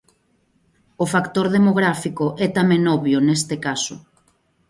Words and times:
O 1.03 1.05
factor 1.13 1.45
demográfico 1.57 2.25
é 2.45 2.47
tamén 2.57 2.81
obvio 2.95 3.17
neste 3.27 3.55
caso. 3.65 3.95